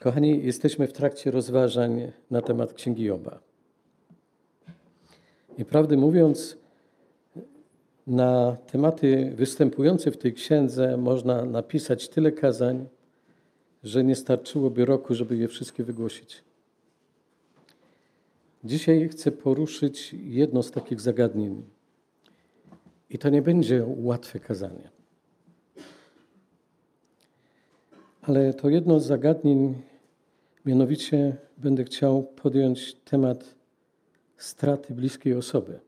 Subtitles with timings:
[0.00, 3.38] Kochani, jesteśmy w trakcie rozważań na temat Księgi Joba.
[5.58, 6.56] I prawdę mówiąc,
[8.06, 12.88] na tematy występujące w tej księdze można napisać tyle kazań,
[13.84, 16.44] że nie starczyłoby roku, żeby je wszystkie wygłosić.
[18.64, 21.62] Dzisiaj chcę poruszyć jedno z takich zagadnień.
[23.10, 24.95] I to nie będzie łatwe kazanie.
[28.26, 29.82] Ale to jedno z zagadnień,
[30.64, 33.54] mianowicie będę chciał podjąć temat
[34.36, 35.80] straty bliskiej osoby,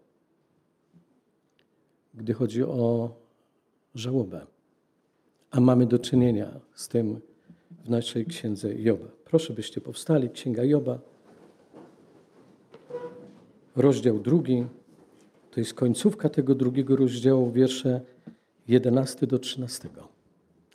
[2.14, 3.10] gdy chodzi o
[3.94, 4.46] żałobę.
[5.50, 7.20] A mamy do czynienia z tym
[7.84, 9.06] w naszej księdze Joba.
[9.24, 10.98] Proszę byście powstali, księga Joba,
[13.76, 14.66] rozdział drugi.
[15.50, 18.00] To jest końcówka tego drugiego rozdziału, wiersze
[18.68, 19.88] 11 do 13.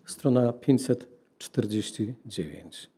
[0.05, 0.53] Strona
[1.49, 2.89] 549.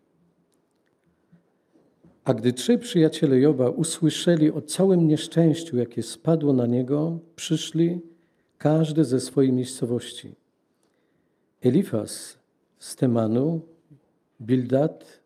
[2.23, 8.02] A gdy trzej przyjaciele Joba usłyszeli o całym nieszczęściu, jakie spadło na niego, przyszli
[8.58, 10.36] każdy ze swojej miejscowości.
[11.61, 12.38] Elifas
[12.80, 13.61] z Temanu,
[14.42, 15.22] Bildad,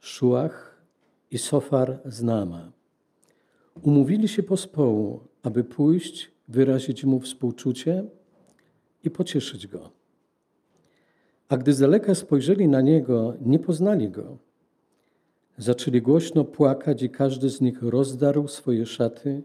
[0.00, 0.82] Szuach
[1.30, 2.72] i Sofar z Nama.
[3.82, 8.04] Umówili się pospołu, aby pójść, wyrazić mu współczucie
[9.04, 9.95] i pocieszyć go.
[11.48, 14.38] A gdy z daleka spojrzeli na niego, nie poznali go.
[15.58, 19.42] Zaczęli głośno płakać i każdy z nich rozdarł swoje szaty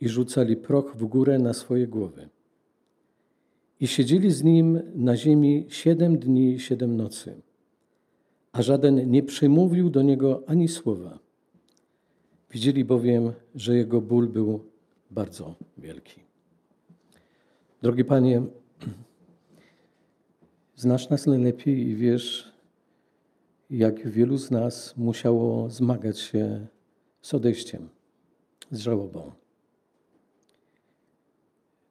[0.00, 2.28] i rzucali proch w górę na swoje głowy.
[3.80, 7.34] I siedzieli z nim na ziemi siedem dni i siedem nocy,
[8.52, 11.18] a żaden nie przemówił do niego ani słowa.
[12.50, 14.64] Widzieli bowiem, że jego ból był
[15.10, 16.20] bardzo wielki.
[17.82, 18.42] Drogi Panie,
[20.82, 22.52] znasz nas najlepiej i wiesz,
[23.70, 26.66] jak wielu z nas musiało zmagać się
[27.22, 27.88] z odejściem,
[28.70, 29.32] z żałobą.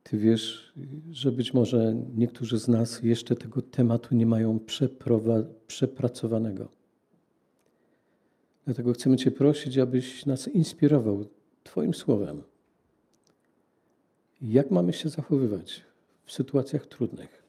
[0.04, 0.74] Ty wiesz,
[1.12, 4.60] że być może niektórzy z nas jeszcze tego tematu nie mają
[5.68, 6.68] przepracowanego.
[8.66, 11.26] Dlatego chcemy Cię prosić, abyś nas inspirował
[11.64, 12.44] Twoim słowem.
[14.42, 15.84] Jak mamy się zachowywać
[16.26, 17.41] w sytuacjach trudnych,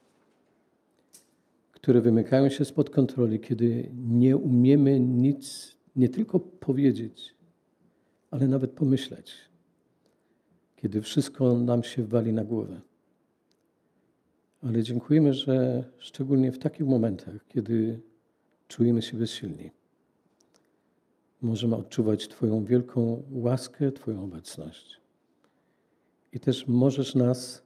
[1.82, 7.34] które wymykają się spod kontroli, kiedy nie umiemy nic nie tylko powiedzieć,
[8.30, 9.34] ale nawet pomyśleć,
[10.76, 12.80] kiedy wszystko nam się wali na głowę.
[14.62, 18.00] Ale dziękujemy, że szczególnie w takich momentach, kiedy
[18.68, 19.70] czujemy się bezsilni,
[21.40, 25.00] możemy odczuwać Twoją wielką łaskę, Twoją obecność.
[26.32, 27.62] I też możesz nas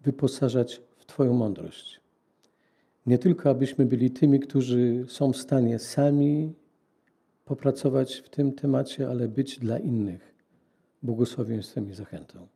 [0.00, 2.01] wyposażać w Twoją mądrość.
[3.06, 6.54] Nie tylko, abyśmy byli tymi, którzy są w stanie sami
[7.44, 10.34] popracować w tym temacie, ale być dla innych
[11.02, 12.46] błogosławieństwem i zachętą.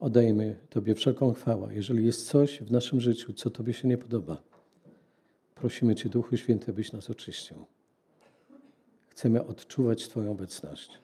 [0.00, 1.74] Oddajemy Tobie wszelką chwałę.
[1.74, 4.42] Jeżeli jest coś w naszym życiu, co Tobie się nie podoba,
[5.54, 7.66] prosimy Cię, Duchu Święty, byś nas oczyścił.
[9.08, 10.98] Chcemy odczuwać Twoją obecność,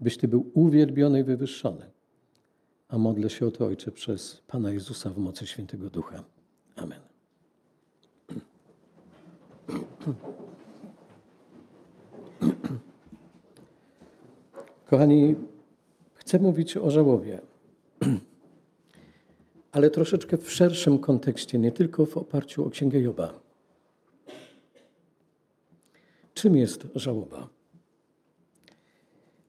[0.00, 1.90] byś Ty był uwielbiony i wywyższony.
[2.88, 6.24] A modlę się o to, Ojcze, przez Pana Jezusa w mocy Świętego Ducha.
[6.76, 7.09] Amen.
[14.90, 15.34] Kochani,
[16.14, 17.40] chcę mówić o żałobie,
[19.72, 23.40] ale troszeczkę w szerszym kontekście, nie tylko w oparciu o Księgę Joba.
[26.34, 27.48] Czym jest żałoba?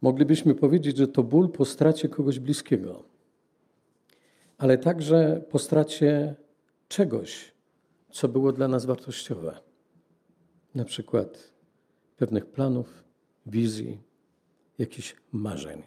[0.02, 3.04] Moglibyśmy powiedzieć, że to ból po stracie kogoś bliskiego,
[4.58, 6.36] ale także po stracie
[6.88, 7.54] czegoś,
[8.12, 9.71] co było dla nas wartościowe.
[10.76, 11.52] Na przykład
[12.18, 13.04] pewnych planów,
[13.46, 13.98] wizji,
[14.80, 15.84] jakichś marzeń.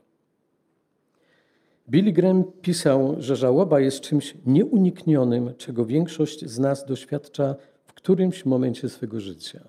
[1.88, 8.44] Billy Graham pisał, że żałoba jest czymś nieuniknionym, czego większość z nas doświadcza w którymś
[8.44, 9.68] momencie swego życia.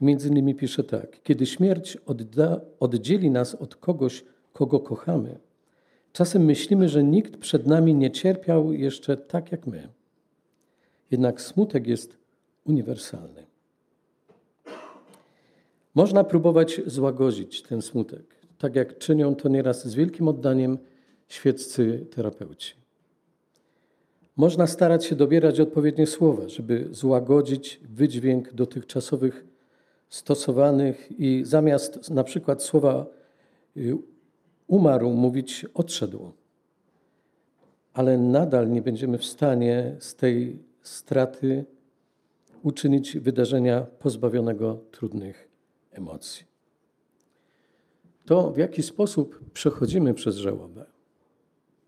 [0.00, 5.38] Między innymi pisze tak: Kiedy śmierć odda, oddzieli nas od kogoś, kogo kochamy,
[6.12, 9.88] czasem myślimy, że nikt przed nami nie cierpiał jeszcze tak jak my.
[11.10, 12.16] Jednak smutek jest
[12.64, 13.46] uniwersalny.
[15.96, 18.22] Można próbować złagodzić ten smutek,
[18.58, 20.78] tak jak czynią to nieraz z wielkim oddaniem
[21.28, 22.74] świeccy terapeuci.
[24.36, 29.46] Można starać się dobierać odpowiednie słowa, żeby złagodzić wydźwięk dotychczasowych
[30.08, 33.06] stosowanych i zamiast na przykład słowa
[33.76, 33.96] y,
[34.66, 36.32] umarł mówić odszedł.
[37.92, 41.64] Ale nadal nie będziemy w stanie z tej straty
[42.62, 45.55] uczynić wydarzenia pozbawionego trudnych
[45.96, 46.46] emocji.
[48.24, 50.84] To, w jaki sposób przechodzimy przez żałobę.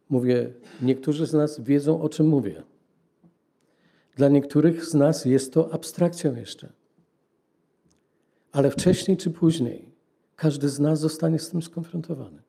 [0.08, 0.52] Mówię,
[0.82, 2.62] niektórzy z nas wiedzą, o czym mówię.
[4.16, 6.72] Dla niektórych z nas jest to abstrakcją jeszcze.
[8.52, 9.88] Ale wcześniej czy później
[10.36, 12.42] każdy z nas zostanie z tym skonfrontowany.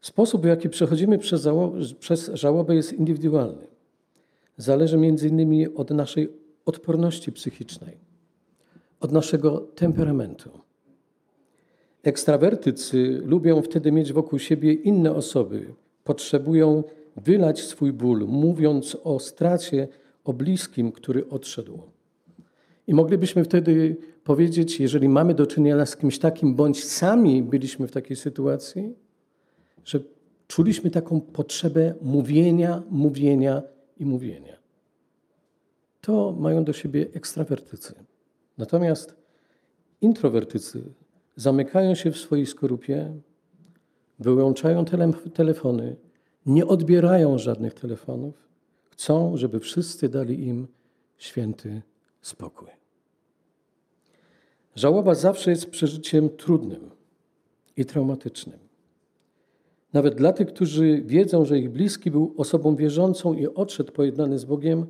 [0.00, 1.48] Sposób, w jaki przechodzimy przez
[1.98, 3.66] przez żałobę jest indywidualny.
[4.56, 6.32] Zależy między innymi od naszej
[6.64, 7.98] odporności psychicznej,
[9.00, 10.50] od naszego temperamentu.
[12.02, 15.74] Ekstrawertycy lubią wtedy mieć wokół siebie inne osoby,
[16.04, 16.84] potrzebują
[17.16, 19.88] wylać swój ból, mówiąc o stracie,
[20.24, 21.82] o bliskim, który odszedł.
[22.86, 27.92] I moglibyśmy wtedy powiedzieć, jeżeli mamy do czynienia z kimś takim, bądź sami byliśmy w
[27.92, 28.94] takiej sytuacji,
[29.84, 30.00] że
[30.46, 33.62] czuliśmy taką potrzebę mówienia, mówienia
[34.00, 34.56] i mówienia.
[36.00, 37.94] To mają do siebie ekstrawertycy.
[38.58, 39.14] Natomiast
[40.00, 40.82] introwertycy
[41.36, 43.14] zamykają się w swojej skorupie,
[44.18, 45.96] wyłączają tele telefony,
[46.46, 48.48] nie odbierają żadnych telefonów,
[48.90, 50.68] chcą, żeby wszyscy dali im
[51.18, 51.82] święty
[52.22, 52.68] spokój.
[54.76, 56.90] Żałoba zawsze jest przeżyciem trudnym
[57.76, 58.58] i traumatycznym.
[59.92, 64.44] Nawet dla tych, którzy wiedzą, że ich bliski był osobą wierzącą i odszedł pojednany z
[64.44, 64.86] Bogiem,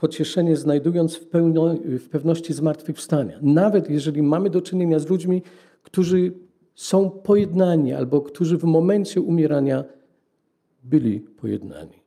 [0.00, 3.38] pocieszenie znajdując w, pełno, w pewności zmartwychwstania.
[3.42, 5.42] Nawet jeżeli mamy do czynienia z ludźmi,
[5.82, 6.32] którzy
[6.74, 9.84] są pojednani albo którzy w momencie umierania
[10.84, 12.00] byli pojednani.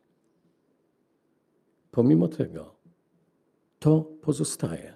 [1.92, 2.76] Pomimo tego
[3.80, 4.94] to pozostaje,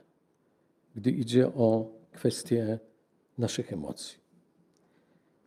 [0.96, 2.80] gdy idzie o kwestię
[3.38, 4.18] naszych emocji.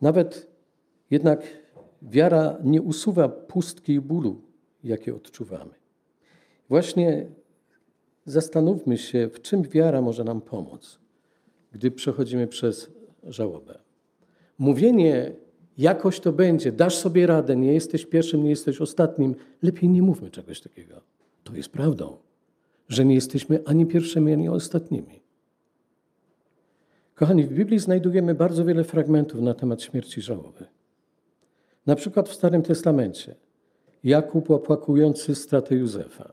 [0.01, 0.51] Nawet
[1.11, 1.43] jednak
[2.03, 4.41] wiara nie usuwa pustki i bólu,
[4.85, 5.75] jakie odczuwamy.
[6.69, 7.27] Właśnie
[8.27, 10.99] zastanówmy się, w czym wiara może nam pomóc,
[11.73, 12.91] gdy przechodzimy przez
[13.25, 13.79] żałobę.
[14.59, 15.33] Mówienie,
[15.79, 20.31] jakoś to będzie, dasz sobie radę, nie jesteś pierwszym, nie jesteś ostatnim, lepiej nie mówmy
[20.31, 21.01] czegoś takiego.
[21.45, 22.17] To jest prawdą,
[22.89, 25.21] że nie jesteśmy ani pierwszymi, ani ostatnimi.
[27.15, 30.67] Kochani, w Biblii znajdujemy bardzo wiele fragmentów na temat śmierci żałoby.
[31.87, 33.35] Na przykład w Starym Testamencie
[34.05, 36.33] Jakub opłakujący stratę Józefa.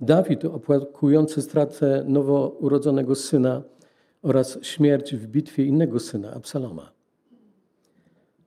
[0.00, 3.62] Dawid opłakujący stratę nowo urodzonego syna
[4.22, 6.92] oraz śmierć w bitwie innego syna, Absaloma.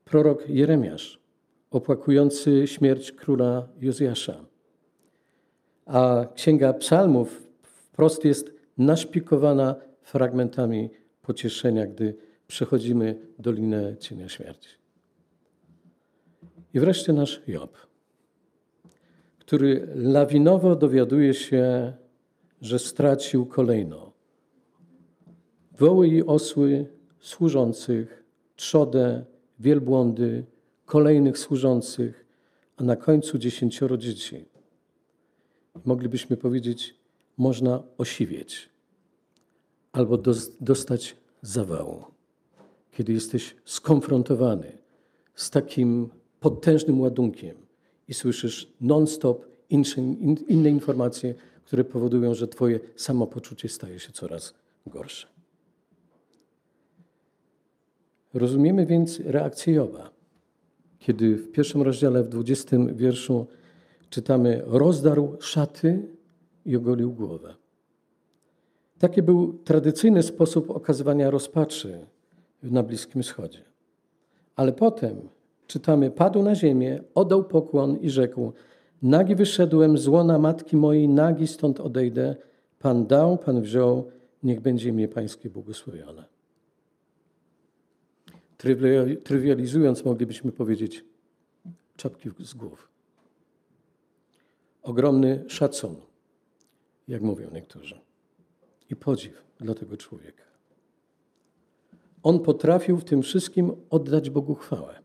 [0.05, 1.21] Prorok Jeremiasz
[1.71, 4.45] opłakujący śmierć króla Jozjasza.
[5.85, 10.89] A Księga Psalmów wprost jest naszpikowana fragmentami
[11.21, 12.15] pocieszenia, gdy
[12.47, 14.69] przechodzimy dolinę cienia śmierci.
[16.73, 17.77] I wreszcie nasz Job,
[19.51, 21.93] który lawinowo dowiaduje się,
[22.61, 24.11] że stracił kolejno
[25.77, 26.85] woły i osły
[27.19, 28.23] służących,
[28.55, 29.25] trzodę,
[29.59, 30.45] wielbłądy,
[30.85, 32.25] kolejnych służących,
[32.77, 34.45] a na końcu dziesięcioro dzieci.
[35.85, 36.95] Moglibyśmy powiedzieć,
[37.37, 38.69] można osiwieć
[39.91, 40.17] albo
[40.61, 42.03] dostać zawału,
[42.91, 44.77] kiedy jesteś skonfrontowany
[45.35, 46.09] z takim
[46.39, 47.70] potężnym ładunkiem
[48.11, 49.45] i słyszysz non-stop
[50.47, 54.53] inne informacje, które powodują, że Twoje samopoczucie staje się coraz
[54.87, 55.27] gorsze.
[58.33, 60.09] Rozumiemy więc reakcję Joba,
[60.99, 63.47] kiedy w pierwszym rozdziale, w dwudziestym wierszu
[64.09, 66.07] czytamy: Rozdarł szaty
[66.65, 67.55] i ogolił głowę.
[68.99, 72.05] Taki był tradycyjny sposób okazywania rozpaczy
[72.63, 73.63] na Bliskim Wschodzie.
[74.55, 75.29] Ale potem
[75.71, 78.53] czytamy: Padł na ziemię, oddał pokłon i rzekł:
[79.01, 82.35] Nagi wyszedłem z łona matki mojej, nagi stąd odejdę.
[82.79, 84.11] Pan dał, Pan wziął,
[84.43, 86.25] niech będzie imię Pańskie błogosławione.
[89.23, 91.05] Trywializując, moglibyśmy powiedzieć
[91.95, 92.89] czapki z głów.
[94.83, 95.95] Ogromny szacun,
[97.07, 97.99] jak mówią niektórzy,
[98.89, 100.43] i podziw dla tego człowieka.
[102.23, 105.00] On potrafił w tym wszystkim oddać Bogu chwałę.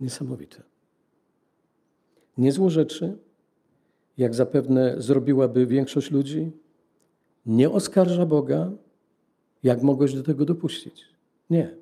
[0.00, 0.62] Niesamowite.
[2.38, 3.18] Nie zło rzeczy,
[4.18, 6.52] jak zapewne zrobiłaby większość ludzi,
[7.46, 8.72] nie oskarża Boga,
[9.62, 11.04] jak mogłeś do tego dopuścić.
[11.50, 11.76] Nie.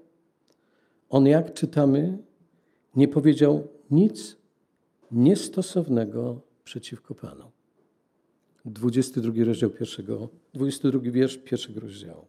[1.11, 2.19] On, jak czytamy,
[2.97, 4.37] nie powiedział nic
[5.11, 7.51] niestosownego przeciwko Panu.
[8.65, 12.27] 22 rozdział pierwszego, 22 wiersz pierwszego rozdziału.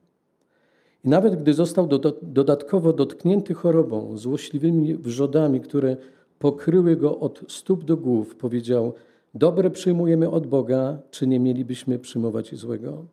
[1.06, 5.98] I nawet gdy został do, dodatkowo dotknięty chorobą, złośliwymi wrzodami, które
[6.40, 8.94] pokryły go od stóp do głów, powiedział:
[9.34, 13.06] Dobre przyjmujemy od Boga, czy nie mielibyśmy przyjmować złego?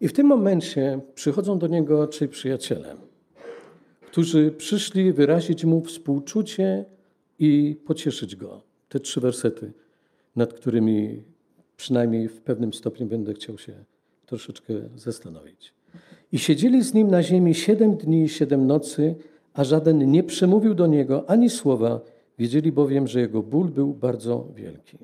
[0.00, 2.96] I w tym momencie przychodzą do niego trzej przyjaciele,
[4.06, 6.84] którzy przyszli wyrazić mu współczucie
[7.38, 8.62] i pocieszyć go.
[8.88, 9.72] Te trzy wersety,
[10.36, 11.22] nad którymi
[11.76, 13.84] przynajmniej w pewnym stopniu będę chciał się
[14.26, 15.75] troszeczkę zastanowić.
[16.36, 19.14] I siedzieli z nim na ziemi siedem dni i siedem nocy,
[19.54, 22.00] a żaden nie przemówił do niego ani słowa,
[22.38, 24.98] wiedzieli bowiem, że jego ból był bardzo wielki.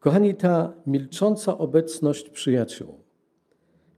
[0.00, 2.98] Kochani, ta milcząca obecność przyjaciół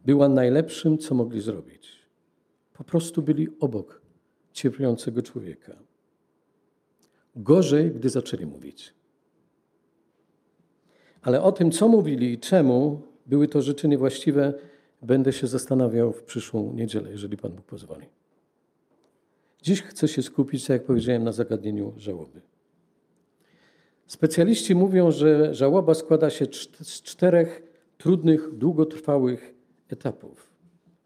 [0.05, 1.93] była najlepszym, co mogli zrobić.
[2.75, 4.01] Po prostu byli obok
[4.53, 5.77] cierpiącego człowieka.
[7.37, 8.95] Gorzej, gdy zaczęli mówić.
[11.23, 14.55] Ale o tym, co mówili i czemu były to rzeczy niewłaściwe,
[15.07, 18.07] będę się zastanawiał w przyszłą niedzielę, jeżeli Pan Bóg pozwoli.
[19.63, 22.41] Dziś chcę się skupić, tak jak powiedziałem, na zagadnieniu żałoby.
[24.07, 26.47] Specjaliści mówią, że żałoba składa się
[26.83, 27.63] z czterech
[27.99, 29.55] trudnych, długotrwałych
[29.89, 30.51] etapów.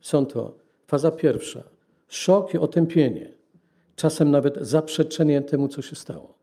[0.01, 1.63] Są to faza pierwsza
[2.09, 3.33] szok i otępienie,
[3.97, 6.35] czasem nawet zaprzeczenie temu, co się stało.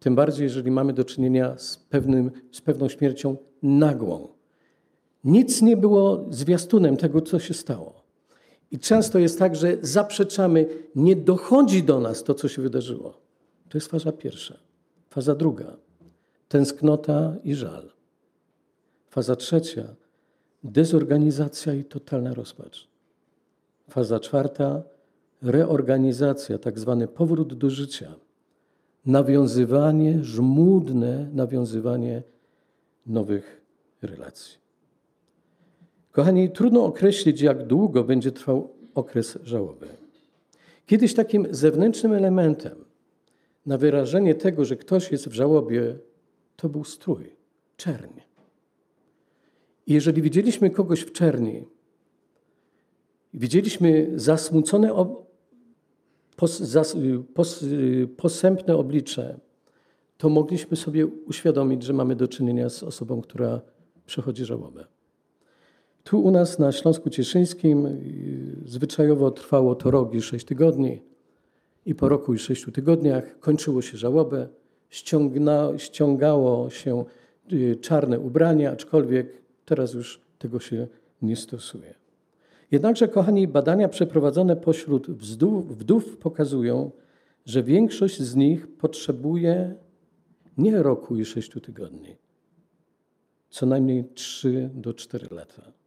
[0.00, 4.28] Tym bardziej, jeżeli mamy do czynienia z, pewnym, z pewną śmiercią nagłą.
[5.24, 8.02] Nic nie było zwiastunem tego, co się stało.
[8.70, 13.14] I często jest tak, że zaprzeczamy, nie dochodzi do nas to, co się wydarzyło.
[13.68, 14.56] To jest faza pierwsza.
[15.10, 15.76] Faza druga
[16.50, 17.90] tęsknota i żal.
[19.10, 19.94] Faza trzecia
[20.64, 22.88] dezorganizacja i totalna rozpacz.
[23.90, 24.82] Faza czwarta
[25.42, 28.14] reorganizacja, tak zwany powrót do życia.
[29.06, 32.22] Nawiązywanie, żmudne nawiązywanie
[33.06, 33.62] nowych
[34.02, 34.58] relacji.
[36.12, 39.88] Kochani, trudno określić, jak długo będzie trwał okres żałoby.
[40.86, 42.84] Kiedyś takim zewnętrznym elementem
[43.66, 45.98] na wyrażenie tego, że ktoś jest w żałobie,
[46.56, 47.36] to był strój,
[47.76, 48.20] czerń.
[49.86, 51.64] I jeżeli widzieliśmy kogoś w czerni,
[53.34, 55.16] widzieliśmy zasmucone,
[56.36, 56.96] pos, zas,
[57.34, 57.64] pos,
[58.16, 59.40] posępne oblicze,
[60.18, 63.60] to mogliśmy sobie uświadomić, że mamy do czynienia z osobą, która
[64.06, 64.86] przechodzi żałobę.
[66.10, 71.02] Tu u nas na Śląsku Cieszyńskim y, zwyczajowo trwało to rok i sześć tygodni.
[71.86, 74.48] I po roku i sześciu tygodniach kończyło się żałobę,
[74.88, 77.04] ściągna, ściągało się
[77.52, 80.86] y, czarne ubrania, aczkolwiek teraz już tego się
[81.22, 81.94] nie stosuje.
[82.70, 86.90] Jednakże, kochani, badania przeprowadzone pośród wdów, wdów pokazują,
[87.46, 89.74] że większość z nich potrzebuje
[90.58, 92.16] nie roku i sześciu tygodni,
[93.50, 95.79] co najmniej trzy do cztery lata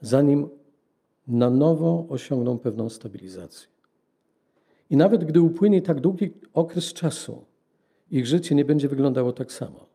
[0.00, 0.48] zanim
[1.26, 3.68] na nowo osiągną pewną stabilizację.
[4.90, 7.44] I nawet gdy upłynie tak długi okres czasu,
[8.10, 9.86] ich życie nie będzie wyglądało tak samo,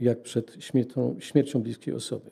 [0.00, 2.30] jak przed śmiercią, śmiercią bliskiej osoby.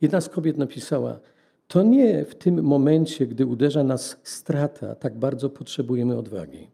[0.00, 1.20] Jedna z kobiet napisała:
[1.68, 6.68] To nie w tym momencie, gdy uderza nas strata, tak bardzo potrzebujemy odwagi.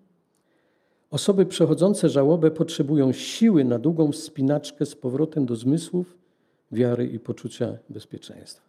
[1.11, 6.19] Osoby przechodzące żałobę potrzebują siły na długą wspinaczkę z powrotem do zmysłów,
[6.73, 8.68] wiary i poczucia bezpieczeństwa.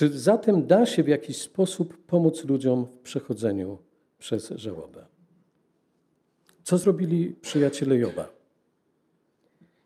[0.00, 3.78] Czy zatem da się w jakiś sposób pomóc ludziom w przechodzeniu
[4.18, 5.06] przez żałobę?
[6.62, 8.28] Co zrobili przyjaciele Joba?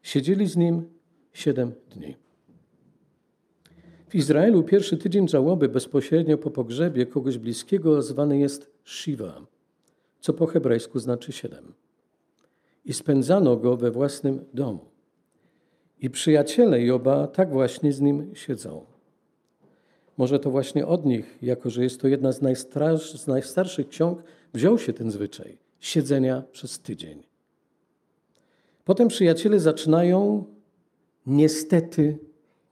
[0.02, 0.88] Siedzieli z nim
[1.32, 2.16] siedem dni.
[4.08, 9.46] W Izraelu pierwszy tydzień żałoby bezpośrednio po pogrzebie kogoś bliskiego zwany jest Shiva,
[10.20, 11.72] co po hebrajsku znaczy siedem.
[12.84, 14.84] I spędzano go we własnym domu.
[16.00, 18.93] I przyjaciele Joba tak właśnie z nim siedzą.
[20.16, 22.40] Może to właśnie od nich, jako że jest to jedna z,
[23.20, 24.22] z najstarszych ksiąg,
[24.54, 27.22] wziął się ten zwyczaj siedzenia przez tydzień.
[28.84, 30.44] Potem przyjaciele zaczynają
[31.26, 32.18] niestety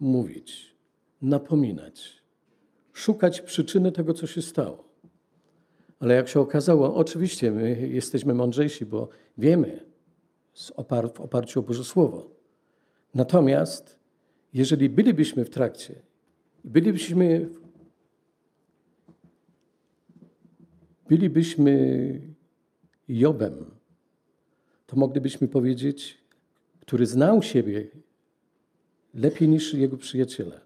[0.01, 0.75] mówić,
[1.23, 2.23] napominać,
[2.93, 4.85] szukać przyczyny tego, co się stało.
[6.01, 9.09] Ale jak się okazało, oczywiście my jesteśmy mądrzejsi, bo
[9.39, 9.85] wiemy
[11.15, 12.31] w oparciu o Boże Słowo.
[13.15, 13.99] Natomiast
[14.55, 15.95] jeżeli bylibyśmy w trakcie
[16.65, 17.49] bylibyśmy,
[21.09, 22.21] bylibyśmy
[23.09, 23.65] Jobem,
[24.87, 26.19] to moglibyśmy powiedzieć,
[26.81, 27.87] który znał siebie
[29.15, 30.61] lepiej niż jego przyjaciele.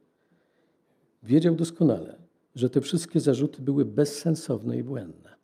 [1.23, 2.19] Wiedział doskonale,
[2.55, 5.37] że te wszystkie zarzuty były bezsensowne i błędne.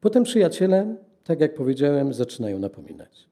[0.00, 3.28] Potem przyjaciele, tak jak powiedziałem, zaczynają napominać.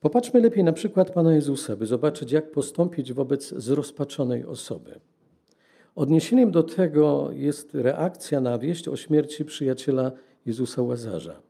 [0.00, 5.00] Popatrzmy lepiej na przykład Pana Jezusa, by zobaczyć, jak postąpić wobec zrozpaczonej osoby.
[5.94, 10.12] Odniesieniem do tego jest reakcja na wieść o śmierci przyjaciela
[10.46, 11.40] Jezusa Łazarza.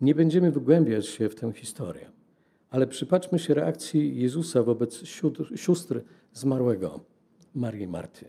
[0.00, 2.10] Nie będziemy wgłębiać się w tę historię,
[2.70, 5.02] ale przypatrzmy się reakcji Jezusa wobec
[5.56, 6.02] sióstr
[6.32, 7.00] zmarłego,
[7.54, 8.24] Marii i Marty.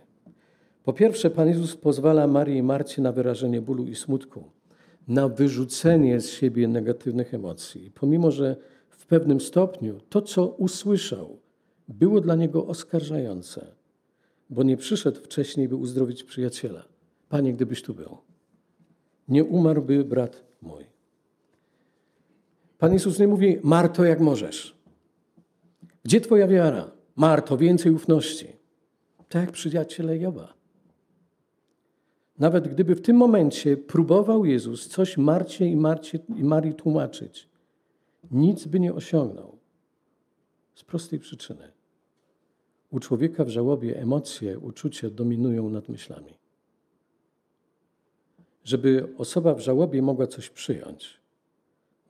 [0.84, 4.44] Po pierwsze, Pan Jezus pozwala Marii i Marcie na wyrażenie bólu i smutku,
[5.08, 7.92] na wyrzucenie z siebie negatywnych emocji.
[7.96, 8.56] Pomimo, że
[9.06, 11.40] w pewnym stopniu to, co usłyszał,
[11.88, 13.68] było dla niego oskarżające,
[14.50, 16.86] bo nie przyszedł wcześniej, by uzdrowić przyjaciela.
[17.30, 18.18] Panie, gdybyś tu był,
[19.28, 20.84] nie umarłby brat mój.
[22.78, 24.76] Pan Jezus nie mówi, Marto, jak możesz.
[26.04, 26.92] Gdzie twoja wiara?
[27.16, 28.48] Marto, więcej ufności.
[29.30, 30.54] Tak jak przyjaciele Joba.
[32.40, 37.50] Nawet gdyby w tym momencie próbował Jezus coś Marcie i, Marcie i Marii tłumaczyć,
[38.32, 39.58] nic by nie osiągnął.
[40.76, 41.72] Z prostej przyczyny.
[42.92, 46.34] U człowieka w żałobie emocje, uczucia dominują nad myślami.
[48.64, 51.20] Żeby osoba w żałobie mogła coś przyjąć,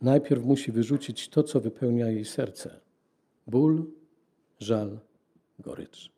[0.02, 2.80] najpierw musi wyrzucić to, co wypełnia jej serce:
[3.48, 3.86] ból,
[4.60, 5.00] żal,
[5.60, 6.12] gorycz.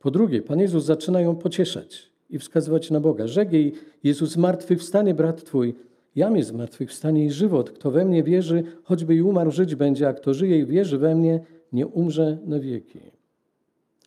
[0.00, 3.26] Po drugie, Pan Jezus zaczyna ją pocieszać i wskazywać na Boga.
[3.26, 5.74] Rzekł jej, Jezus zmartwychwstanie, brat Twój.
[6.16, 7.70] Jam jest zmartwychwstanie i żywot.
[7.70, 11.14] Kto we mnie wierzy, choćby i umarł, żyć będzie, a kto żyje i wierzy we
[11.14, 13.00] mnie, nie umrze na wieki.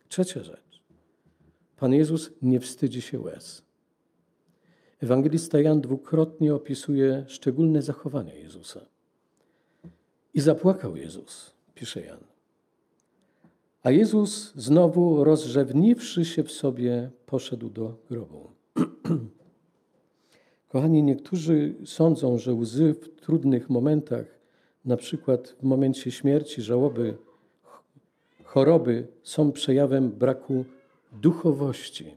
[0.08, 0.82] Trzecia rzecz.
[1.76, 3.62] Pan Jezus nie wstydzi się łez.
[5.00, 8.80] Ewangelista Jan dwukrotnie opisuje szczególne zachowania Jezusa.
[10.34, 12.18] I zapłakał Jezus, pisze Jan.
[13.82, 18.50] A Jezus znowu, rozrzewniwszy się w sobie, poszedł do grobu.
[20.68, 24.26] Kochani, niektórzy sądzą, że łzy w trudnych momentach,
[24.84, 27.16] na przykład w momencie śmierci, żałoby,
[28.44, 30.64] choroby, są przejawem braku
[31.12, 32.16] duchowości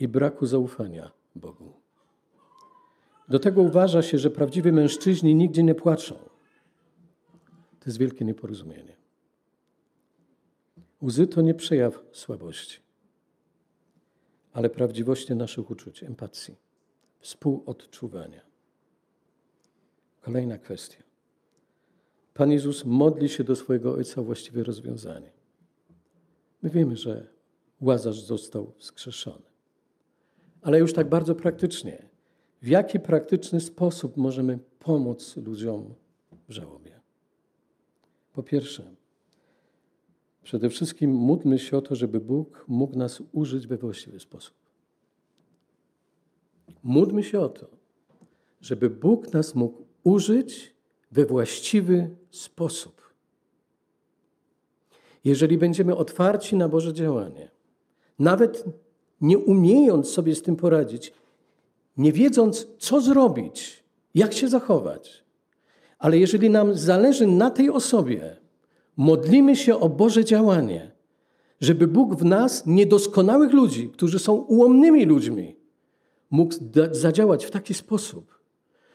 [0.00, 1.72] i braku zaufania Bogu.
[3.28, 6.14] Do tego uważa się, że prawdziwi mężczyźni nigdzie nie płaczą.
[7.80, 8.96] To jest wielkie nieporozumienie.
[11.02, 12.80] Łzy to nie przejaw słabości,
[14.52, 16.56] ale prawdziwości naszych uczuć, empatii,
[17.24, 18.40] współodczuwania.
[20.20, 21.02] Kolejna kwestia.
[22.34, 25.30] Pan Jezus modli się do swojego Ojca o właściwe rozwiązanie.
[26.62, 27.26] My wiemy, że
[27.80, 29.44] Łazarz został wskrzeszony.
[30.62, 32.02] Ale już tak bardzo praktycznie.
[32.62, 35.94] W jaki praktyczny sposób możemy pomóc ludziom
[36.48, 37.00] w żałobie?
[38.32, 38.94] Po pierwsze,
[40.44, 44.63] Przede wszystkim módlmy się o to, żeby Bóg mógł nas użyć we właściwy sposób.
[46.82, 47.66] Módlmy się o to,
[48.60, 50.74] żeby Bóg nas mógł użyć
[51.10, 53.02] we właściwy sposób.
[55.24, 57.50] Jeżeli będziemy otwarci na Boże działanie,
[58.18, 58.64] nawet
[59.20, 61.12] nie umiejąc sobie z tym poradzić,
[61.96, 65.24] nie wiedząc, co zrobić, jak się zachować,
[65.98, 68.36] ale jeżeli nam zależy na tej osobie,
[68.96, 70.90] Modlimy się o Boże działanie,
[71.60, 75.56] żeby Bóg w nas, niedoskonałych ludzi, którzy są ułomnymi ludźmi,
[76.30, 76.54] mógł
[76.90, 78.38] zadziałać w taki sposób,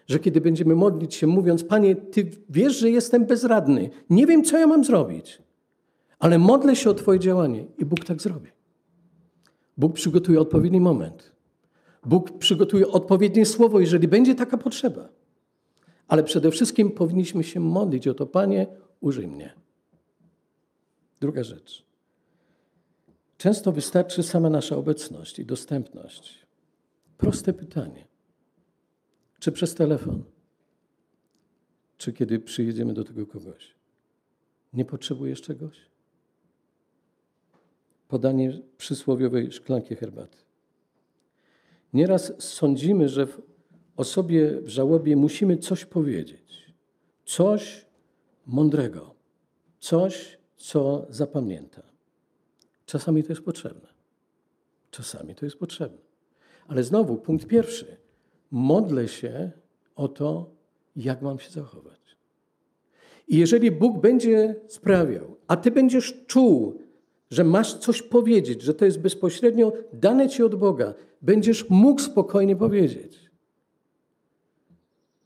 [0.07, 4.57] że kiedy będziemy modlić się, mówiąc: Panie, Ty wiesz, że jestem bezradny, nie wiem, co
[4.57, 5.41] ja mam zrobić,
[6.19, 8.49] ale modlę się o Twoje działanie i Bóg tak zrobi.
[9.77, 11.31] Bóg przygotuje odpowiedni moment.
[12.05, 15.09] Bóg przygotuje odpowiednie słowo, jeżeli będzie taka potrzeba.
[16.07, 18.67] Ale przede wszystkim powinniśmy się modlić o to, Panie,
[19.01, 19.53] użyj mnie.
[21.21, 21.85] Druga rzecz.
[23.37, 26.45] Często wystarczy sama nasza obecność i dostępność.
[27.19, 28.07] Proste pytanie.
[29.39, 30.23] Czy przez telefon?
[31.97, 33.75] Czy kiedy przyjedziemy do tego kogoś?
[34.73, 35.77] Nie potrzebujesz czegoś?
[38.07, 40.37] Podanie przysłowiowej szklanki herbaty.
[41.93, 43.41] Nieraz sądzimy, że w
[43.97, 46.73] osobie w żałobie musimy coś powiedzieć.
[47.25, 47.85] Coś
[48.45, 49.15] mądrego.
[49.79, 51.81] Coś, co zapamięta.
[52.85, 53.87] Czasami to jest potrzebne.
[54.91, 56.08] Czasami to jest potrzebne.
[56.69, 57.97] Ale znowu, punkt pierwszy.
[58.51, 59.51] Modlę się
[59.95, 60.49] o to,
[60.95, 61.99] jak mam się zachować.
[63.27, 66.81] I jeżeli Bóg będzie sprawiał, a ty będziesz czuł,
[67.31, 72.55] że masz coś powiedzieć, że to jest bezpośrednio dane ci od Boga, będziesz mógł spokojnie
[72.55, 73.31] powiedzieć.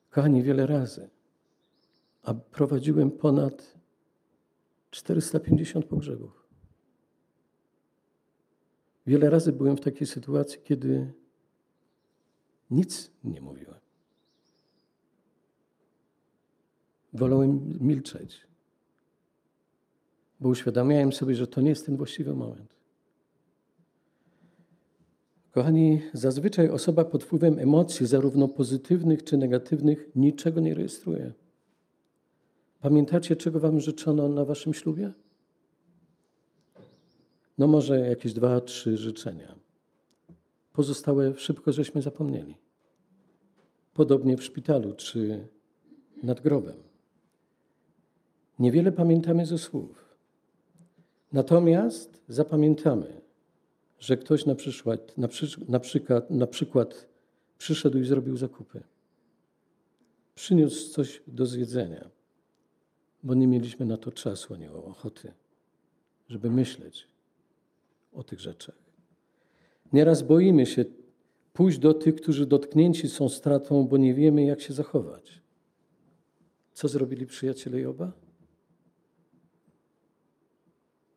[0.09, 1.09] Kochani, wiele razy,
[2.23, 3.73] a prowadziłem ponad
[4.91, 6.47] 450 pogrzebów.
[9.07, 11.13] Wiele razy byłem w takiej sytuacji, kiedy
[12.71, 13.79] nic nie mówiłem.
[17.13, 18.47] Wolałem milczeć,
[20.39, 22.73] bo uświadamiałem sobie, że to nie jest ten właściwy moment.
[25.51, 31.33] Kochani, zazwyczaj osoba pod wpływem emocji, zarówno pozytywnych czy negatywnych, niczego nie rejestruje.
[32.79, 35.11] Pamiętacie, czego wam życzono na waszym ślubie?
[37.57, 39.62] No może jakieś dwa, trzy życzenia.
[40.73, 42.55] Pozostałe szybko żeśmy zapomnieli.
[43.93, 45.47] Podobnie w szpitalu czy
[46.23, 46.75] nad grobem.
[48.59, 50.15] Niewiele pamiętamy ze słów.
[51.31, 53.21] Natomiast zapamiętamy,
[53.99, 55.27] że ktoś na przykład, na,
[55.67, 57.07] na, przykład, na przykład
[57.57, 58.83] przyszedł i zrobił zakupy.
[60.35, 62.09] Przyniósł coś do zjedzenia,
[63.23, 65.33] bo nie mieliśmy na to czasu ani ochoty,
[66.29, 67.07] żeby myśleć
[68.13, 68.82] o tych rzeczach.
[69.93, 70.85] Nieraz boimy się
[71.53, 75.41] pójść do tych, którzy dotknięci są stratą, bo nie wiemy, jak się zachować.
[76.73, 78.11] Co zrobili przyjaciele Joba?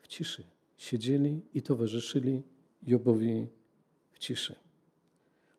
[0.01, 0.45] W ciszy
[0.77, 2.43] siedzieli i towarzyszyli
[2.83, 3.47] Jobowi
[4.13, 4.55] w ciszy.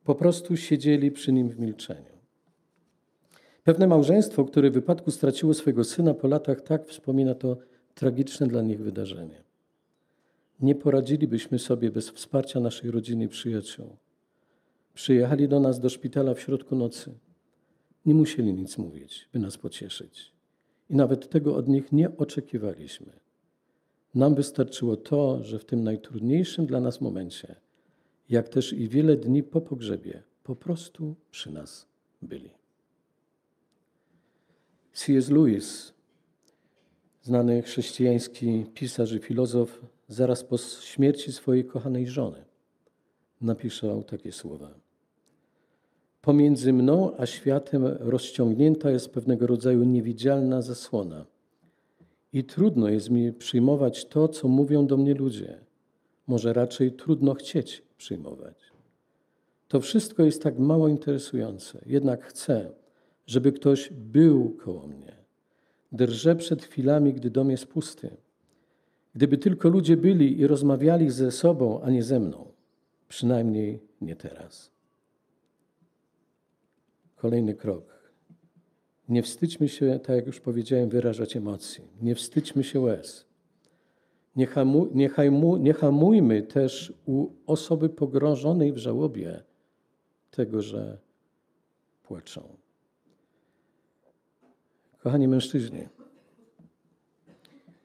[0.03, 2.17] Po prostu siedzieli przy nim w milczeniu.
[3.63, 7.58] Pewne małżeństwo, które w wypadku straciło swojego syna po latach, tak wspomina to
[7.95, 9.47] tragiczne dla nich wydarzenie.
[10.60, 13.98] Nie poradzilibyśmy sobie bez wsparcia naszej rodziny i przyjaciół.
[14.93, 17.13] Przyjechali do nas do szpitala w środku nocy.
[18.06, 20.34] Nie musieli nic mówić, by nas pocieszyć.
[20.89, 23.13] I nawet tego od nich nie oczekiwaliśmy.
[24.15, 27.56] Nam wystarczyło to, że w tym najtrudniejszym dla nas momencie,
[28.30, 31.88] jak też i wiele dni po pogrzebie, po prostu przy nas
[32.22, 32.50] byli.
[34.93, 35.30] C.S.
[35.30, 35.93] Lewis,
[37.22, 42.46] znany chrześcijański pisarz i filozof, zaraz po śmierci swojej kochanej żony
[43.41, 44.74] napisał takie słowa.
[46.22, 51.26] Pomiędzy mną a światem rozciągnięta jest pewnego rodzaju niewidzialna zasłona–
[52.34, 55.58] i trudno jest mi przyjmować to, co mówią do mnie ludzie.
[56.28, 58.56] Może raczej trudno chcieć przyjmować.
[59.67, 62.72] To wszystko jest tak mało interesujące, jednak chcę,
[63.26, 65.15] żeby ktoś był koło mnie.
[65.91, 68.17] Drżę przed chwilami, gdy dom jest pusty.
[69.17, 72.51] Gdyby tylko ludzie byli i rozmawiali ze sobą, a nie ze mną.
[73.10, 74.71] Przynajmniej nie teraz.
[77.15, 78.12] Kolejny krok.
[79.10, 81.84] Nie wstydźmy się, tak jak już powiedziałem, wyrażać emocji.
[82.01, 83.25] Nie wstydźmy się łez.
[84.36, 85.10] Nie, hamu, nie,
[85.60, 89.43] nie hamujmy też u osoby pogrążonej w żałobie
[90.32, 90.97] tego, że
[92.03, 92.43] płaczą.
[94.97, 95.88] Kochani mężczyźni,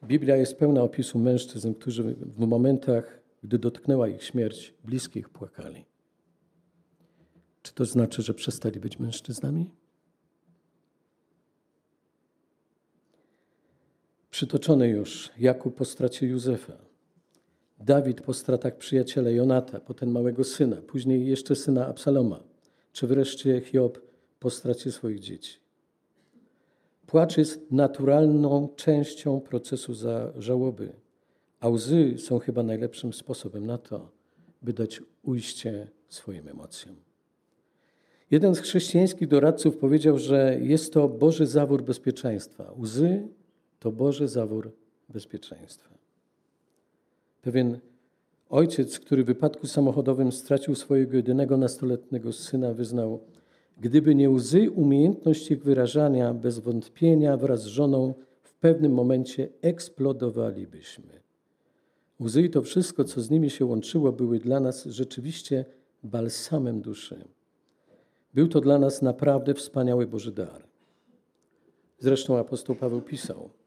[0.05, 5.85] Biblia jest pełna opisu mężczyzn, którzy w momentach, gdy dotknęła ich śmierć, bliskich płakali.
[7.63, 9.71] Czy to znaczy, że przestali być mężczyznami?
[14.31, 16.73] Przytoczony już Jakub po stracie Józefa,
[17.79, 22.41] Dawid po stratach przyjaciela Jonata, potem małego syna, później jeszcze syna Absaloma,
[22.93, 23.99] czy wreszcie Hiob
[24.39, 25.62] po stracie swoich dzieci.
[27.13, 30.93] Płacz jest naturalną częścią procesu za żałoby,
[31.61, 34.09] a łzy są chyba najlepszym sposobem na to,
[34.63, 36.97] by dać ujście swoim emocjom.
[38.31, 42.75] Jeden z chrześcijańskich doradców powiedział, że jest to Boży zawór bezpieczeństwa.
[42.79, 43.29] Łzy
[43.79, 44.73] to Boży zawór
[45.09, 45.95] bezpieczeństwa.
[47.43, 47.79] Pewien
[48.51, 53.21] ojciec, który w wypadku samochodowym stracił swojego jedynego nastoletniego syna, wyznał,
[53.81, 61.23] gdyby nie łzy, umiejętność ich wyrażania, bez wątpienia wraz z żoną w pewnym momencie eksplodowalibyśmy.
[62.21, 65.65] Łzy i to wszystko, co z nimi się łączyło, były dla nas rzeczywiście
[66.03, 67.25] balsamem duszy.
[68.35, 70.63] Był to dla nas naprawdę wspaniały Boży dar.
[71.99, 73.49] Zresztą apostoł Paweł pisał–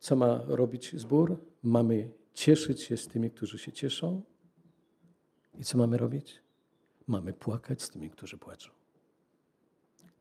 [0.00, 1.36] co ma robić zbór?
[1.62, 4.22] Mamy cieszyć się z tymi, którzy się cieszą.
[5.58, 6.42] I co mamy robić?
[7.08, 8.70] Mamy płakać z tymi, którzy płaczą.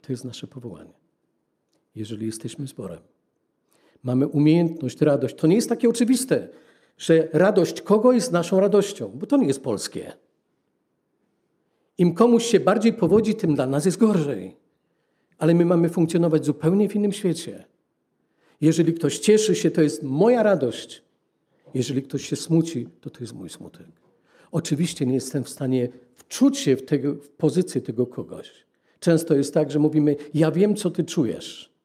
[0.01, 0.93] To jest nasze powołanie.
[1.95, 2.99] Jeżeli jesteśmy zborem,
[4.03, 5.35] mamy umiejętność, radość.
[5.35, 6.49] To nie jest takie oczywiste,
[6.97, 10.13] że radość kogo jest naszą radością, bo to nie jest polskie.
[11.97, 14.55] Im komuś się bardziej powodzi, tym dla nas jest gorzej.
[15.37, 17.65] Ale my mamy funkcjonować zupełnie w innym świecie.
[18.61, 21.03] Jeżeli ktoś cieszy się, to jest moja radość.
[21.73, 23.87] Jeżeli ktoś się smuci, to to jest mój smutek.
[24.51, 25.89] Oczywiście nie jestem w stanie
[26.27, 28.51] wczuć się w, tego, w pozycję tego kogoś.
[28.99, 31.77] Często jest tak, że mówimy: Ja wiem, co ty czujesz.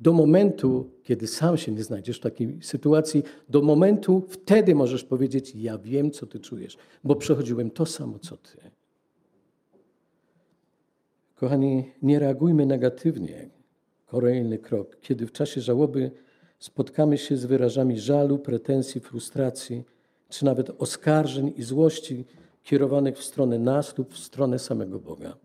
[0.00, 5.52] Do momentu, kiedy sam się nie znajdziesz w takiej sytuacji, do momentu wtedy możesz powiedzieć:
[5.54, 8.58] Ja wiem, co ty czujesz, bo przechodziłem to samo, co ty.
[11.34, 13.50] Kochani, nie reagujmy negatywnie,
[14.14, 16.10] Kolejny krok, kiedy w czasie żałoby
[16.58, 19.84] spotkamy się z wyrażami żalu, pretensji, frustracji,
[20.28, 22.24] czy nawet oskarżeń i złości,
[22.64, 25.36] kierowanych w stronę nas lub w stronę samego Boga.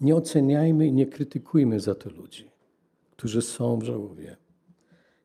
[0.00, 2.50] Nie oceniajmy i nie krytykujmy za to ludzi,
[3.10, 4.36] którzy są w żałobie.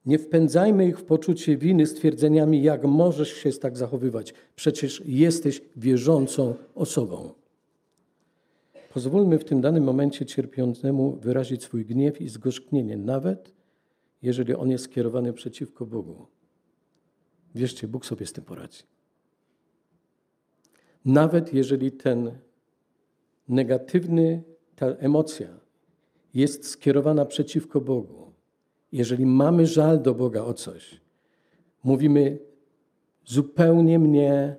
[0.06, 4.34] Nie wpędzajmy ich w poczucie winy stwierdzeniami, jak możesz się tak zachowywać.
[4.56, 7.34] Przecież jesteś wierzącą osobą.
[8.94, 13.54] Pozwólmy w tym danym momencie cierpiącemu wyrazić swój gniew i zgorzknienie, nawet
[14.22, 16.28] jeżeli on jest skierowany przeciwko Bogu.
[17.56, 18.84] Wierzcie, Bóg sobie z tym poradzi.
[21.10, 22.32] Nawet jeżeli ten
[23.48, 24.44] negatywny,
[24.76, 25.48] ta emocja
[26.34, 28.32] jest skierowana przeciwko Bogu,
[28.92, 31.02] jeżeli mamy żal do Boga o coś,
[31.84, 32.40] mówimy,
[33.26, 34.56] zupełnie mnie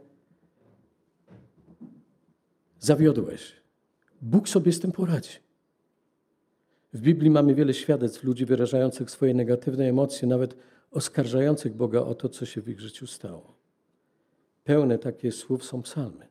[2.78, 3.56] zawiodłeś.
[4.22, 5.38] Bóg sobie z tym poradzi.
[6.92, 10.56] W Biblii mamy wiele świadectw ludzi wyrażających swoje negatywne emocje, nawet
[10.90, 13.54] oskarżających Boga o to, co się w ich życiu stało.
[14.64, 16.29] Pełne takich słów są psalmy.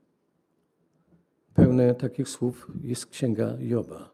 [1.53, 4.11] Pełne takich słów jest księga Joba.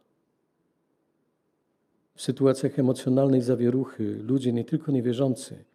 [2.15, 5.65] W sytuacjach emocjonalnej zawieruchy ludzie, nie tylko niewierzący,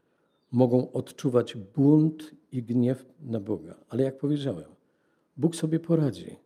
[0.53, 3.75] mogą odczuwać bunt i gniew na Boga.
[3.89, 4.65] Ale jak powiedziałem,
[5.37, 6.37] Bóg sobie poradzi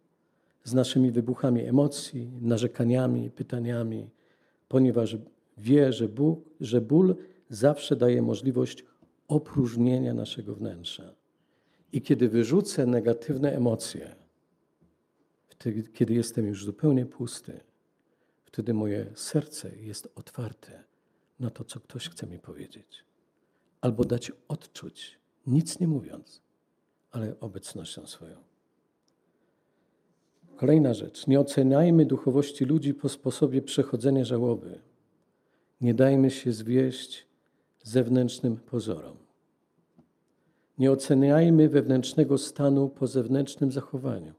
[0.65, 4.11] z naszymi wybuchami emocji, narzekaniami, pytaniami,
[4.69, 5.17] ponieważ
[5.59, 7.17] wie, że, Bóg, że ból
[7.51, 8.85] zawsze daje możliwość
[9.29, 11.15] opróżnienia naszego wnętrza.
[11.93, 14.15] I kiedy wyrzucę negatywne emocje,
[15.59, 17.61] wtedy, kiedy jestem już zupełnie pusty,
[18.45, 20.85] wtedy moje serce jest otwarte
[21.41, 23.05] na to, co ktoś chce mi powiedzieć.
[23.81, 26.43] Albo dać odczuć, nic nie mówiąc,
[27.11, 28.37] ale obecnością swoją.
[30.57, 31.27] Kolejna rzecz.
[31.27, 34.81] Nie oceniajmy duchowości ludzi po sposobie przechodzenia żałoby.
[35.81, 37.27] Nie dajmy się zwieść
[37.83, 39.17] zewnętrznym pozorom.
[40.79, 44.33] Nie oceniajmy wewnętrznego stanu po zewnętrznym zachowaniu,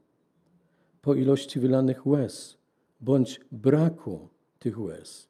[1.06, 2.56] po ilości wylanych łez
[3.00, 5.28] bądź braku tych łez,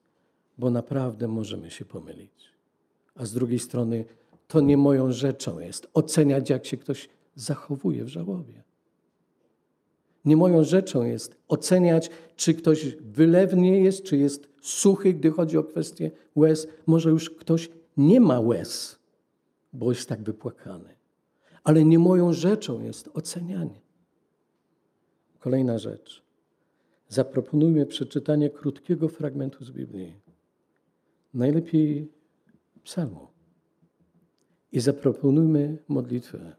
[0.58, 2.52] bo naprawdę możemy się pomylić.
[3.14, 4.04] A z drugiej strony,
[4.48, 8.62] to nie moją rzeczą jest oceniać, jak się ktoś zachowuje w żałobie.
[10.24, 15.64] Nie moją rzeczą jest oceniać, czy ktoś wylewnie jest, czy jest suchy, gdy chodzi o
[15.64, 16.68] kwestię łez.
[16.86, 18.98] Może już ktoś nie ma łez,
[19.72, 20.96] bo jest tak wypłakany.
[21.64, 23.85] Ale nie moją rzeczą jest ocenianie.
[25.46, 26.22] Kolejna rzecz.
[27.08, 30.14] Zaproponujmy przeczytanie krótkiego fragmentu z Biblii.
[31.34, 32.12] Najlepiej
[32.84, 33.26] psalmu.
[34.72, 36.56] I zaproponujmy modlitwę.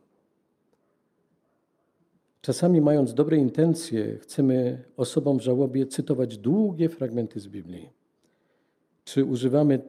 [2.41, 7.89] Czasami, mając dobre intencje, chcemy osobom w żałobie cytować długie fragmenty z Biblii.
[9.03, 9.79] Czy używamy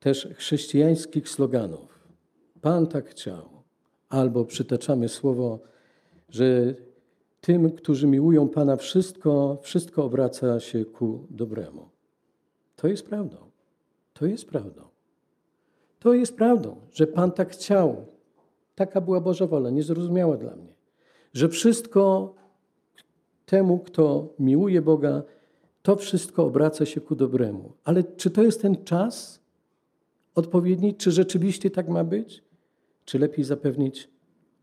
[0.00, 2.08] też chrześcijańskich sloganów?
[2.60, 3.48] Pan tak chciał.
[4.08, 5.58] Albo przytaczamy słowo,
[6.28, 6.74] że
[7.44, 11.88] tym, którzy miłują Pana, wszystko, wszystko obraca się ku dobremu.
[12.76, 13.36] To jest prawdą.
[14.12, 14.82] To jest prawdą.
[15.98, 18.06] To jest prawdą, że Pan tak chciał.
[18.74, 20.74] Taka była Boża wola, niezrozumiała dla mnie
[21.34, 22.34] że wszystko
[23.46, 25.22] temu, kto miłuje Boga,
[25.82, 27.72] to wszystko obraca się ku dobremu.
[27.84, 29.40] Ale czy to jest ten czas
[30.34, 30.94] odpowiedni?
[30.94, 32.42] Czy rzeczywiście tak ma być?
[33.04, 34.08] Czy lepiej zapewnić,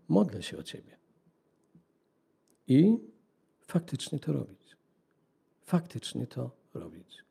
[0.08, 1.01] modlę się o Ciebie?
[2.68, 2.98] I
[3.68, 4.76] faktycznie to robić.
[5.64, 7.24] Faktycznie to robić.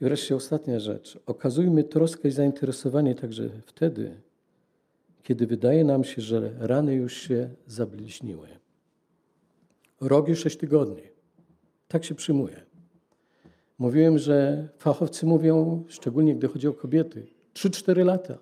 [0.00, 1.18] I wreszcie ostatnia rzecz.
[1.26, 4.20] Okazujmy troskę i zainteresowanie także wtedy,
[5.22, 8.48] kiedy wydaje nam się, że rany już się zabliźniły.
[10.00, 11.02] Rok i sześć tygodni.
[11.88, 12.62] Tak się przyjmuje.
[13.78, 18.38] Mówiłem, że fachowcy mówią, szczególnie gdy chodzi o kobiety, 3-4 lata.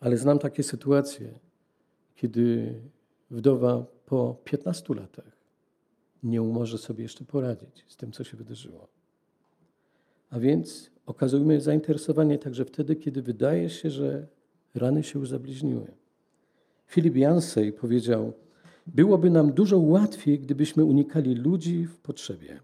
[0.00, 1.38] Ale znam takie sytuacje,
[2.16, 2.74] kiedy
[3.30, 5.38] wdowa po 15 latach
[6.22, 8.88] nie może sobie jeszcze poradzić z tym, co się wydarzyło.
[10.30, 14.26] A więc okazujmy zainteresowanie także wtedy, kiedy wydaje się, że
[14.74, 15.86] rany się już zabliźniły.
[16.86, 18.32] Filip Jansej powiedział,
[18.86, 22.60] byłoby nam dużo łatwiej, gdybyśmy unikali ludzi w potrzebie.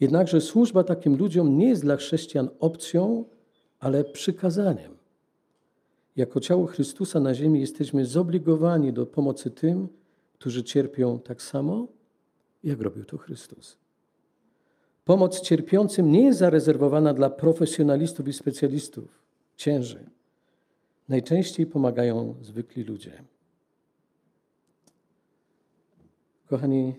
[0.00, 3.24] Jednakże służba takim ludziom nie jest dla chrześcijan opcją,
[3.78, 5.01] ale przykazaniem.
[6.16, 9.88] Jako ciało Chrystusa na ziemi jesteśmy zobligowani do pomocy tym,
[10.32, 11.88] którzy cierpią tak samo,
[12.64, 13.76] jak robił to Chrystus.
[15.04, 19.22] Pomoc cierpiącym nie jest zarezerwowana dla profesjonalistów i specjalistów,
[19.56, 20.10] księży.
[21.08, 23.24] Najczęściej pomagają zwykli ludzie.
[26.46, 26.94] Kochani,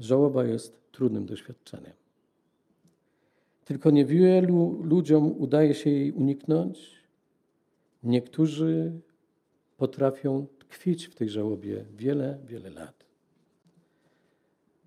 [0.00, 1.92] żałoba jest trudnym doświadczeniem.
[3.64, 7.03] Tylko niewielu ludziom udaje się jej uniknąć.
[8.04, 9.00] Niektórzy
[9.76, 13.04] potrafią tkwić w tej żałobie wiele, wiele lat.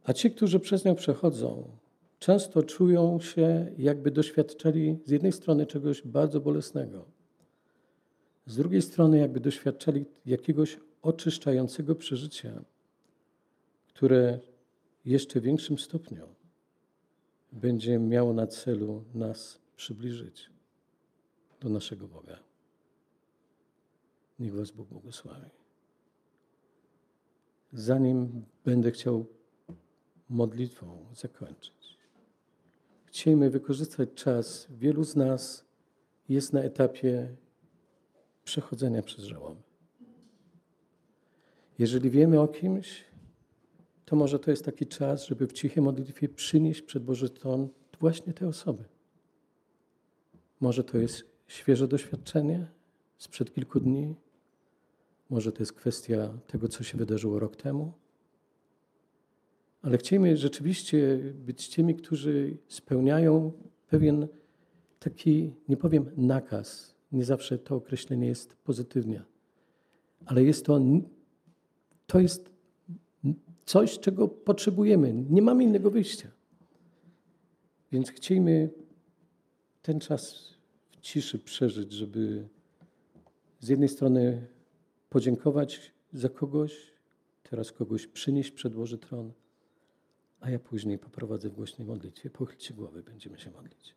[0.04, 1.78] A ci, którzy przez nią przechodzą,
[2.20, 7.06] często czują się, jakby doświadczali z jednej strony czegoś bardzo bolesnego,
[8.46, 12.64] z drugiej strony, jakby doświadczali jakiegoś oczyszczającego przeżycia,
[13.88, 14.40] które
[15.06, 16.28] w jeszcze większym stopniu
[17.52, 20.50] będzie miało na celu nas przybliżyć
[21.60, 22.40] do naszego Boga.
[24.40, 25.50] Niech Was Bóg błogosławi.
[27.74, 29.26] Zanim będę chciał
[30.30, 31.98] modlitwą zakończyć,
[33.06, 34.68] chcielibyśmy wykorzystać czas.
[34.70, 35.66] Wielu z nas
[36.30, 37.36] jest na etapie
[38.44, 39.62] przechodzenia przez żałobę.
[41.80, 43.06] Jeżeli wiemy o kimś,
[44.06, 47.30] to może to jest taki czas, żeby w cichej modlitwie przynieść przed Boży
[48.00, 48.84] właśnie te osoby.
[50.60, 52.68] Może to jest świeże doświadczenie
[53.18, 54.16] sprzed kilku dni,
[55.30, 57.94] może to jest kwestia tego, co się wydarzyło rok temu.
[59.82, 63.52] Ale chcielibyśmy rzeczywiście być tymi, którzy spełniają
[63.90, 64.28] pewien
[65.00, 69.24] taki, nie powiem nakaz, nie zawsze to określenie jest pozytywnie,
[70.26, 70.80] ale jest to,
[72.08, 72.50] to jest
[73.66, 75.14] coś, czego potrzebujemy.
[75.14, 76.32] Nie mamy innego wyjścia.
[77.92, 78.70] Więc chcielibyśmy
[79.82, 80.54] ten czas
[80.90, 82.48] w ciszy przeżyć, żeby
[83.60, 84.48] z jednej strony
[85.10, 86.94] podziękować za kogoś,
[87.44, 89.34] teraz kogoś przynieść przed Tron,
[90.40, 92.30] a ja później poprowadzę w głośnej modlitwie.
[92.30, 93.97] Pochylcie głowy, będziemy się modlić.